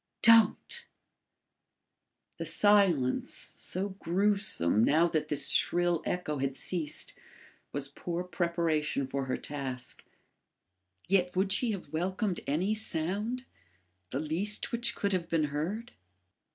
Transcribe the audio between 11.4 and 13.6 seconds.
she have welcomed any sound